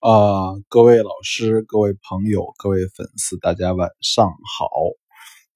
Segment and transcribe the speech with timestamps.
[0.00, 4.70] 啊，各位老师、各位朋友、各位粉丝，大家晚上好。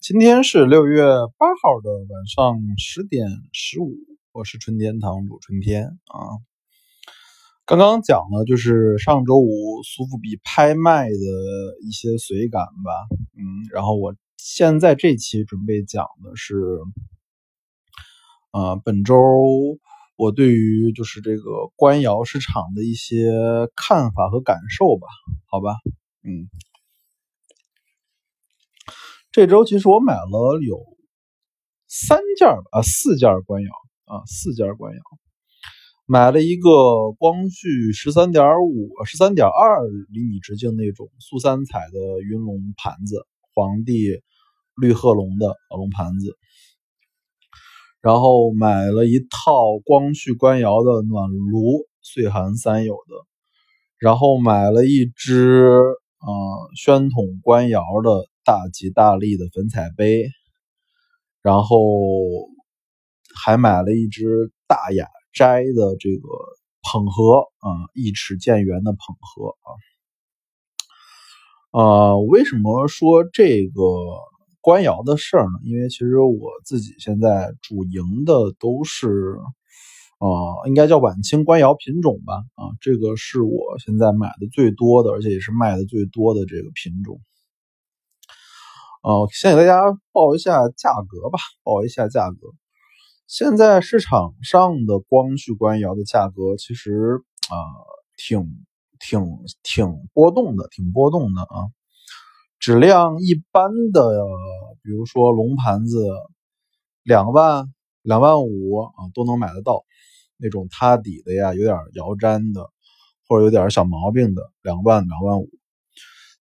[0.03, 1.03] 今天是六月
[1.39, 3.97] 八号的晚上十点十五，
[4.33, 6.21] 我是春天堂主春天啊。
[7.65, 11.17] 刚刚讲了，就是上周五苏富比拍卖的
[11.83, 12.93] 一些随感吧，
[13.39, 16.55] 嗯，然后我现在这期准备讲的是，
[18.51, 19.17] 啊，本周。
[20.17, 21.43] 我对于就是这个
[21.75, 23.33] 官窑市场的一些
[23.75, 25.09] 看法和感受吧，
[25.47, 25.75] 好吧，
[26.23, 26.49] 嗯，
[29.33, 30.79] 这周其实我买了有
[31.89, 33.71] 三件吧，啊，四件官窑
[34.05, 35.03] 啊，四件官窑，
[36.07, 44.23] 买了一个光绪十三点五、十三点二厘米直径那种素三彩的云龙盘子，皇帝
[44.81, 46.39] 绿鹤龙的龙盘子。
[48.05, 53.17] 然后买了一套光绪官窑的暖炉，岁寒三友的。
[53.97, 55.81] 然后买了一只
[56.19, 56.29] 啊
[56.77, 60.29] 宣统官窑的大吉大利的粉彩杯。
[61.41, 61.79] 然后
[63.35, 66.29] 还买了一只大雅斋的这个
[66.83, 69.73] 捧盒啊，一尺见圆的捧盒啊。
[71.81, 73.81] 啊，为什么说这个？
[74.65, 79.37] 官窑的事儿呢，因为其实我自己现在主营的都是，
[80.19, 87.21] 啊，应该叫晚清官窑品种吧，啊，这个是我现在买的最多的，而且也是卖的最多的这个品种。
[89.03, 92.49] 啊，先给大家报一下价格吧，报一下价格。
[93.27, 97.57] 现在市场上的光绪官窑的价格其实啊，
[98.17, 98.65] 挺
[98.99, 99.21] 挺
[99.63, 101.69] 挺波动的，挺波动的啊。
[102.61, 104.01] 质量一般的，
[104.85, 106.07] 比如说龙盘子，
[107.03, 109.83] 两万、两万五啊都能买得到。
[110.37, 112.69] 那种塌底的呀，有点窑粘的，
[113.27, 115.49] 或者有点小毛病的，两万、两万五。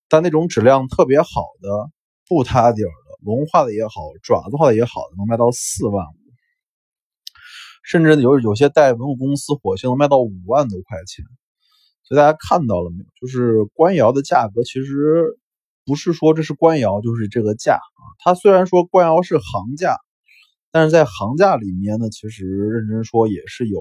[0.08, 1.90] 但那种质量特别好的，
[2.28, 2.88] 不塌底的，
[3.24, 6.16] 龙化的也好，爪子化的也好的，能卖到四万五。
[7.82, 11.24] 甚至有有些带文物公司火星能卖到五万多块钱。
[12.02, 13.06] 所以大家看到了没有？
[13.18, 15.38] 就是官窑的价格其实。
[15.86, 19.96] 不是说这是官窑就是这个价啊，它虽然说官窑是行价，
[20.70, 23.80] 但是在行价里面呢，其实认真说也是有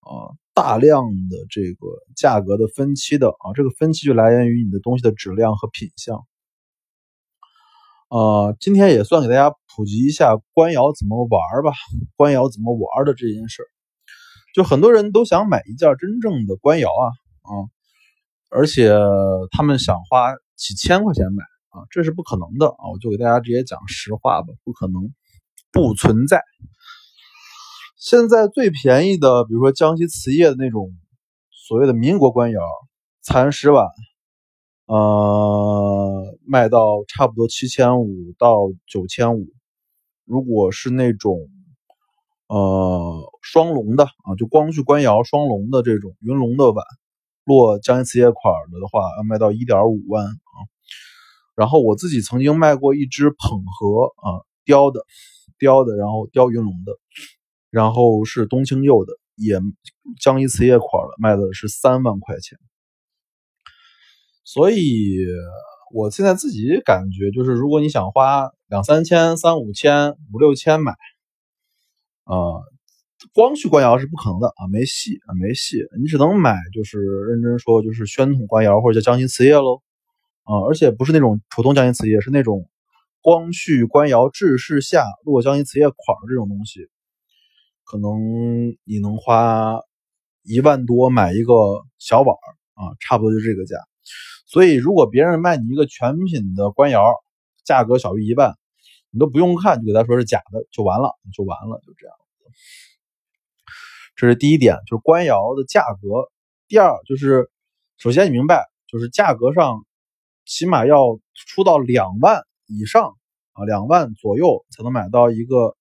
[0.00, 6.16] 啊大量的这个价格的分期的啊，这个分期就来源于你的东西的质量和品相。
[8.08, 11.72] 啊，今天也算给大家普及一下官窑怎么玩吧，
[12.16, 13.68] 官窑怎么玩的这件事儿，
[14.54, 17.04] 就很多人都想买一件真正的官窑啊
[17.42, 17.52] 啊，
[18.50, 18.92] 而且
[19.52, 20.34] 他们想花。
[20.56, 22.88] 几千块钱买啊，这是不可能的啊！
[22.90, 25.12] 我就给大家直接讲实话吧，不可能，
[25.70, 26.42] 不存在。
[27.98, 30.90] 现在最便宜的，比如说江西瓷业的那种
[31.50, 32.60] 所谓的民国官窑，
[33.20, 33.86] 蚕石碗，
[34.86, 38.56] 呃，卖到差不多七千五到
[38.86, 39.48] 九千五。
[40.24, 41.50] 如果是那种
[42.48, 46.84] 呃双龙的啊，就光绪官窑双龙的这种云龙的碗。
[47.46, 50.56] 落江西瓷业款的的话，要卖到一点五万啊。
[51.54, 55.00] 然后我自己曾经卖过一只捧盒啊，雕的，
[55.56, 56.92] 雕的，然后雕云龙的，
[57.70, 59.60] 然后是冬青釉的，也
[60.20, 62.58] 江西瓷业款的，卖的是三万块钱。
[64.44, 65.24] 所以
[65.94, 70.92] 我现在自己感觉就是，如果你想花两三千、三五千、五六千买，
[72.24, 72.34] 啊。
[73.32, 75.78] 光绪官窑是不可能的啊，没戏啊，没戏！
[75.98, 79.82] 你只能买，就是认真说，就是宣统官窑或者叫江西瓷业喽
[80.44, 82.68] 啊，而且不是那种普通江西瓷业，是那种
[83.22, 85.96] 光绪官窑制式下落江西瓷业款
[86.28, 86.88] 这种东西，
[87.84, 89.80] 可能你能花
[90.42, 91.52] 一万多买一个
[91.98, 92.36] 小碗
[92.74, 93.76] 啊，差不多就这个价。
[94.46, 97.14] 所以如果别人卖你一个全品的官窑，
[97.64, 98.54] 价格小于一万，
[99.10, 102.14] 你都不用看，就给他说是假的，就完了，就完了，就这样。
[104.16, 106.30] 这是第一点，就是官窑的价格。
[106.68, 107.50] 第二就是，
[107.98, 109.84] 首先你明白，就是价格上
[110.46, 113.14] 起码要出到两万以上
[113.52, 115.76] 啊，两万左右才能买到一个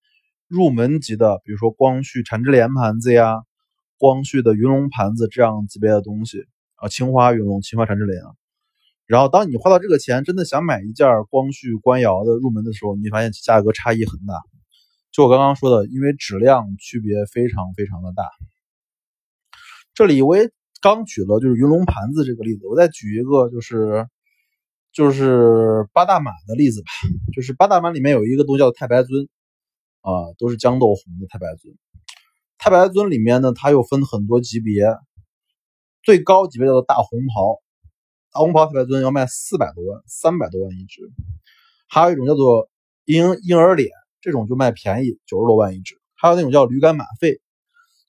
[0.50, 3.42] 入门级的，比如说光绪缠枝莲盘子呀，
[3.98, 6.44] 光绪的云龙盘子这样级别的东西
[6.76, 8.22] 啊，青花云龙、青花缠枝莲。
[9.06, 14.42] 然后当你花到这个钱，真的想买一件光绪官窑的入门的时候，你发现价格差异很大。
[15.16, 18.30] 就我刚刚说的，因为质量区别非常非常的大。
[19.94, 20.52] 这里我也
[20.82, 24.10] 刚举了就是云龙盘子这个例子，我再举一个就是
[24.92, 26.88] 就是八大满的例子吧。
[27.34, 29.30] 就是八大满里面有一个东西叫太白尊
[30.02, 31.74] 啊，都是豇豆红的太白尊。
[32.58, 34.84] 太白尊里面呢，它又分很多级别，
[36.04, 37.62] 最高级别叫做大红袍，
[38.34, 41.10] 大红袍太白尊要卖四百多万，三百多万一只。
[41.88, 42.70] 还有一种叫做
[43.06, 43.92] 婴婴儿脸，
[44.26, 46.02] 这种就卖便宜，九十多万一只。
[46.16, 47.40] 还有那种叫驴肝马肺，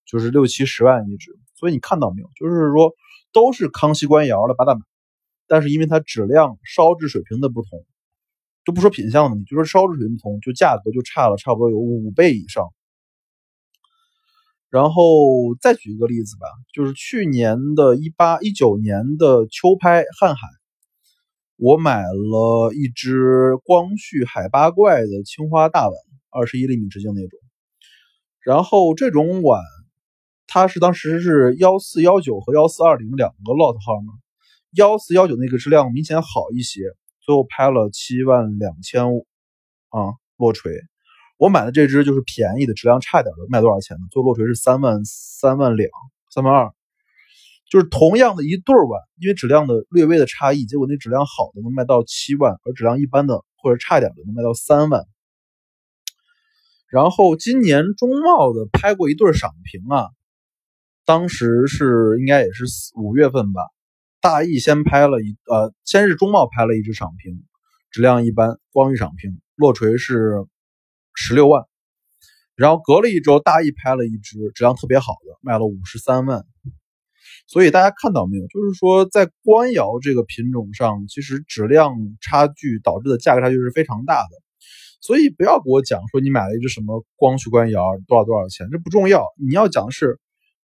[0.06, 1.30] 就是六七十万一只。
[1.56, 2.30] 所以你看到没有？
[2.34, 2.94] 就是说
[3.34, 4.80] 都是康熙官窑的八大马，
[5.46, 7.84] 但是因为它质量、烧制水平的不同，
[8.64, 12.64] 就不说品相的，你就说烧制水平不同，就价格就差了差不多有五倍以上。
[14.70, 15.04] 然后
[15.60, 20.40] 再举一个例子吧，就是去年的一八一九年的秋拍瀚海，
[21.56, 25.94] 我买了一只光绪海八怪的青花大碗，
[26.37, 27.41] 二十一厘米直径那种。
[28.41, 29.61] 然后这种碗，
[30.47, 34.12] 它是当时是幺四幺九和幺四二零两个 lot 号嘛，
[34.73, 36.83] 幺四幺九那个质量明显好一些，
[37.23, 39.27] 最后拍了七万两千五
[39.88, 40.73] 啊落锤。
[41.38, 44.05] 我买的这只就是便宜的，质量差点的，卖多少钱呢？
[44.11, 45.91] 最后落锤是三万三万两，
[46.31, 46.73] 三万二，
[47.69, 55.05] 就是同样的一对碗，因为质量的略微的差异，结果那质量好的能卖到七万，而质量一般的或者差一点的能卖到三万。
[56.96, 60.08] 然后今年中贸的拍过一对赏评啊，
[61.04, 63.60] 当时是应该也是四五月份吧，
[64.22, 67.44] 大益先拍了一呃，先是中贸拍了一只赏评，
[67.90, 70.46] 质量一般，光遇赏评，落锤是。
[71.19, 71.64] 十六万，
[72.56, 76.44] 然后隔了一周，大益拍了一只质量特别好的，卖了五十三万。
[77.46, 78.46] 所以大家看到没有？
[78.49, 84.45] 就是说，在官窑这个品种上，其实质量差距导致的价格差距是非常大的。
[85.00, 89.25] 所以不要给我讲说你买了一只什么光绪官窑多少多少钱，这不重要。
[89.38, 90.19] 你要讲的是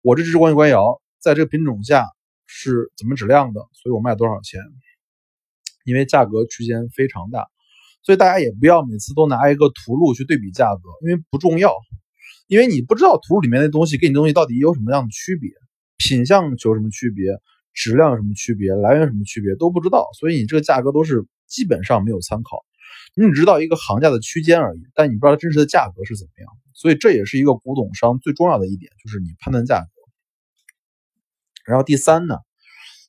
[0.01, 2.05] 我这只光绪官窑在这个品种下
[2.45, 4.61] 是怎么质量的，所以我卖多少钱？
[5.85, 7.47] 因为价格区间非常大。
[8.03, 11.73] 所以大家也不要每次都拿一个图录去对比价格，因为不重要，
[12.47, 15.49] 因为你不知道图录里面的东西跟你东西到底有什么样的区别，
[15.97, 17.31] 品相有什么区别，
[17.73, 22.63] 质量有什么区别，来源什么区别都不知道，所以你这个价格都是基本上没有参考，
[23.15, 26.49] 你只知道一个行价的区间而已，但你不知道它真实的价格是怎么样。
[26.73, 29.87] 所以这也是一个古董商最重要的一点，就是你判断价格。
[31.65, 32.37] 然后第三呢，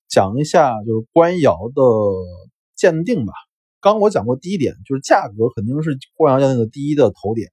[0.08, 1.82] 讲一下就是官窑的
[2.74, 3.32] 鉴定吧。
[3.80, 7.50] 刚我讲过第一点，就是价格肯定是官窑鉴定的第一的头点。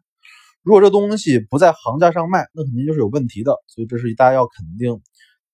[0.63, 3.55] 如果这东西不在行价上卖，那肯定就是有问题的。
[3.67, 4.99] 所以这是大家要肯定。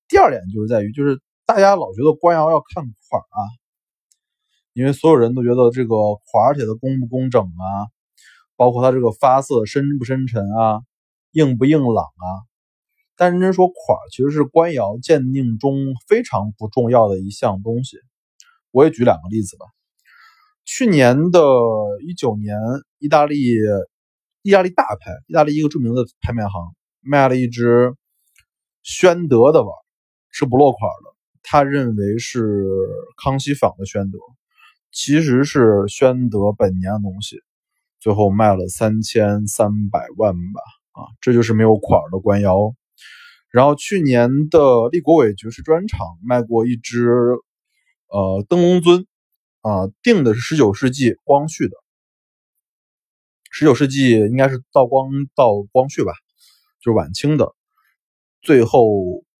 [0.08, 3.40] 第二点就是在于，就是大家老觉得官窑要看款啊，
[4.74, 5.96] 因为所有人都觉得这个
[6.32, 7.92] 款写的工不工整啊，
[8.56, 10.82] 包括它这个发色深不深沉啊，
[11.32, 12.28] 硬不硬朗啊。
[13.18, 15.76] 但认真说，款其实是官窑鉴定中
[16.08, 17.98] 非常不重要的一项东西。
[18.72, 19.66] 我也举两个例子吧。
[20.64, 21.40] 去年的
[22.08, 22.56] 一九年，
[22.98, 23.38] 意大利
[24.42, 27.94] 意大利大牌，意大利一个著名的拍卖行卖了一只
[28.82, 29.70] 宣德的碗，
[30.30, 31.16] 是不落款的。
[31.44, 32.66] 他认为是
[33.22, 34.18] 康熙仿的宣德，
[34.92, 37.42] 其实是宣德本年的东西，
[38.00, 40.62] 最后卖了三千三百万吧。
[40.92, 42.76] 啊，这就是没有款的官窑。
[43.50, 47.10] 然后去年的立国伟爵士专场卖过一只
[48.08, 49.06] 呃灯笼尊。
[49.64, 51.76] 啊，定的是十九世纪光绪的，
[53.52, 56.14] 十九世纪应该是道光到光绪吧，
[56.82, 57.54] 就是晚清的，
[58.42, 58.90] 最后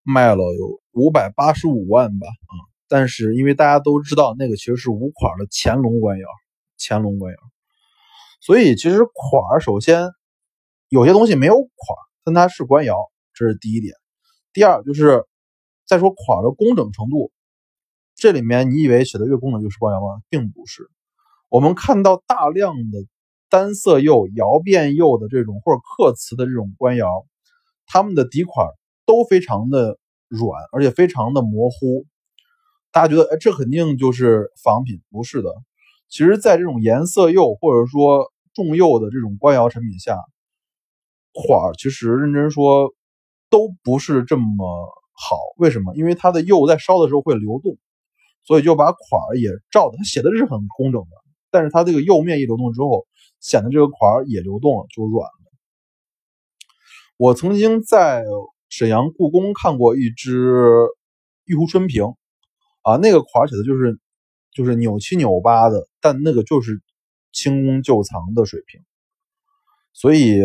[0.04, 2.54] 卖了有五百八十五万吧，啊，
[2.92, 6.28] 但是因为大家都知道那个其实是五款的乾隆官窑，
[6.78, 7.38] 乾隆官窑，
[8.42, 10.10] 所以其实款儿首先
[10.90, 11.70] 有些东西没有款，
[12.22, 12.98] 但它是官窑，
[13.32, 13.94] 这是第一点。
[14.52, 15.24] 第二就是
[15.86, 17.32] 再说款的工整程度。
[18.14, 20.20] 这里面你以为写的越工整就是官窑吗？
[20.28, 20.82] 并不是。
[21.48, 22.98] 我们看到大量的
[23.48, 27.24] 单色釉、窑变釉的这种或者刻瓷的这种官窑，
[27.86, 28.68] 它们的底款
[29.06, 32.04] 都非常的软，而且非常的模糊。
[32.92, 35.00] 大家觉得，哎，这肯定就是仿品？
[35.10, 35.50] 不是的。
[36.08, 40.18] 其实，在这种颜色釉或者说重釉的这种官窑产品下，
[41.32, 42.92] 款儿其实认真说
[43.48, 44.44] 都不是这么
[45.12, 45.36] 好。
[45.56, 45.96] 为什么？
[45.96, 47.78] 因为它的釉在烧的时候会流动。
[48.44, 51.16] 所以就把款儿也照的，它写的是很工整的，
[51.52, 53.06] 但是它这个釉面一流动之后，
[53.38, 55.52] 显得这个款儿也流动了，就软了。
[57.18, 58.24] 我曾经在
[58.68, 60.88] 沈阳故宫看过一只
[61.44, 62.14] 玉壶春瓶，
[62.82, 63.98] 啊，那个款写的就是
[64.52, 66.82] 就是扭七扭八的，但那个就是
[67.32, 68.80] 清宫旧藏的水平。
[69.92, 70.40] 所以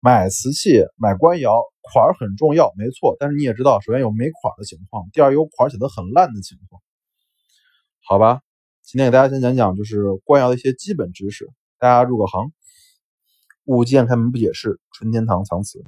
[0.00, 1.52] 买瓷器、买官窑，
[1.92, 3.16] 款很重要，没错。
[3.18, 6.82] 但是你也知道，首先有没款的情况，第二有款写的很烂的情况。
[8.06, 8.40] 好吧，
[8.82, 12.52] 今天给大家先讲讲就是官窑的一些基本知识，大家入个行。
[13.64, 15.82] 物件开门不解释，纯天堂藏瓷。